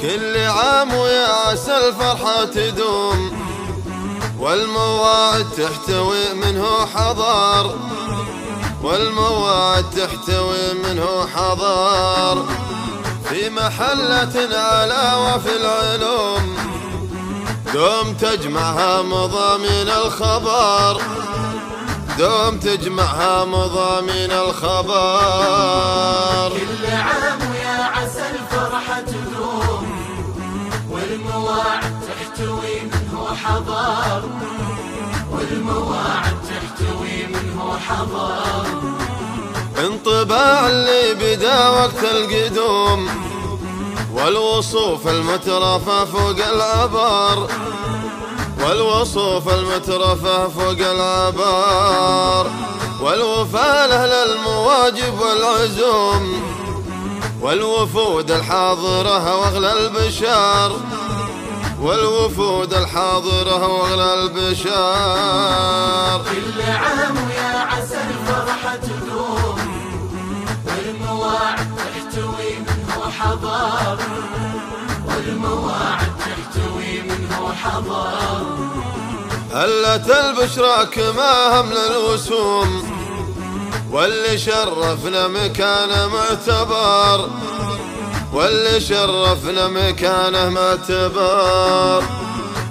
كل 0.00 0.36
عام 0.36 0.94
ويا 0.94 1.26
عسى 1.26 1.76
الفرحة 1.76 2.44
تدوم. 2.44 3.38
والمواعد 4.38 5.46
تحتوي 5.56 6.34
منه 6.34 6.86
حضار. 6.94 7.74
والمواعد 8.82 9.84
تحتوي 9.90 10.72
منه 10.84 11.26
حضار. 11.34 12.44
في 13.28 13.50
محلة 13.50 14.56
على 14.58 15.12
وفي 15.16 15.56
العلوم. 15.56 16.56
دوم 17.74 18.14
تجمعها 18.14 19.02
مضامين 19.02 19.88
الخبر 19.88 21.02
دوم 22.18 22.58
تجمعها 22.58 23.44
مضامين 23.44 24.32
الخبر 24.32 24.88
كل 26.58 26.86
عام 26.92 27.47
تحتوي 32.38 32.80
منه 32.80 33.34
حضار 33.34 34.22
والمواعد 35.32 36.36
تحتوي 36.48 37.26
منه 37.26 37.78
حضار. 37.78 38.66
انطباع 39.78 40.66
اللي 40.66 41.14
بدا 41.14 41.68
وقت 41.68 42.04
القدوم 42.04 43.08
والوصوف 44.14 45.08
المترفة 45.08 46.04
فوق 46.04 46.46
العبار 46.52 47.48
والوصوف 48.64 49.48
المترفة 49.48 50.48
فوق 50.48 50.78
العبار 50.90 52.50
والوفاء 53.00 53.88
لأهل 53.88 54.12
المواجب 54.12 55.20
والعزوم. 55.20 56.42
والوفود 57.42 58.30
الحاضرة 58.30 59.36
واغلى 59.36 59.72
البشار. 59.72 60.72
والوفود 61.80 62.74
الحاضرة 62.74 63.66
واغلى 63.66 64.14
البشار. 64.14 65.58
كل 66.24 66.62
عام 66.62 67.16
ويا 67.28 67.58
عسى 67.58 68.00
الفرحة 68.10 68.76
تدوم 68.76 69.58
والمواعد 70.66 71.68
تحتوي 71.76 72.50
منه 72.58 73.10
حضار. 73.18 73.98
والمواعد 75.06 76.12
تحتوي 76.18 77.02
منه 77.02 77.52
حضار. 77.62 78.42
هلت 79.54 80.10
البشرى 80.10 80.86
كما 80.86 81.60
هم 81.60 81.72
للوسوم 81.72 82.98
واللي 83.90 84.38
شرفنا 84.38 85.28
مكانه 85.28 86.08
معتبر 86.08 87.28
واللي 88.32 88.80
شرفنا 88.80 89.68
مكانه 89.68 90.48
معتبر 90.48 92.02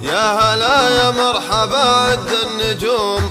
يا 0.02 0.32
هلا 0.32 0.88
يا 0.88 1.10
مرحبا 1.10 1.78
عد 1.78 2.28
النجوم. 2.46 3.30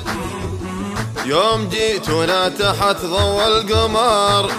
يوم 1.25 1.69
جيتونا 1.69 2.49
تحت 2.49 3.05
ضوء 3.05 3.47
القمر 3.47 4.51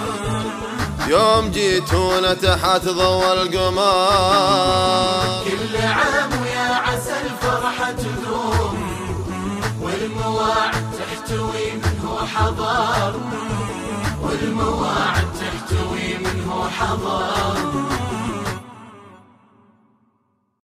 يوم 1.08 1.50
جيتونا 1.50 2.34
تحت 2.34 2.84
ضوء 2.84 3.33
القمر 3.33 3.84
كل 5.44 5.77
عام 5.77 6.30
ويا 6.42 6.74
عسى 6.74 7.14
الفرحة 7.24 7.92
تدوم 7.92 8.77
والمواعد 9.83 10.84
تحتوي 10.98 11.72
منه 11.72 12.27
حضار. 12.34 13.14
والمواعد 14.22 15.27
تحتوي 15.41 16.19
منه 16.19 16.70
حضار. 16.78 17.38